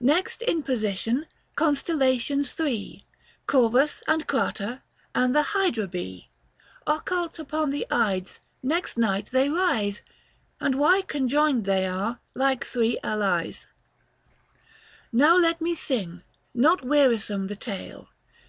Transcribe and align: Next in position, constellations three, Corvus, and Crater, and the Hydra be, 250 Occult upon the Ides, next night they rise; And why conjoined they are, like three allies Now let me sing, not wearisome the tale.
Next 0.00 0.42
in 0.42 0.64
position, 0.64 1.26
constellations 1.54 2.52
three, 2.52 3.04
Corvus, 3.46 4.02
and 4.08 4.26
Crater, 4.26 4.82
and 5.14 5.32
the 5.36 5.44
Hydra 5.54 5.86
be, 5.86 6.30
250 6.86 6.88
Occult 6.98 7.38
upon 7.38 7.70
the 7.70 7.86
Ides, 7.92 8.40
next 8.60 8.98
night 8.98 9.26
they 9.30 9.48
rise; 9.48 10.02
And 10.60 10.74
why 10.74 11.02
conjoined 11.02 11.64
they 11.64 11.86
are, 11.86 12.18
like 12.34 12.64
three 12.64 12.98
allies 13.04 13.68
Now 15.12 15.36
let 15.36 15.60
me 15.60 15.74
sing, 15.74 16.22
not 16.52 16.84
wearisome 16.84 17.46
the 17.46 17.54
tale. 17.54 18.08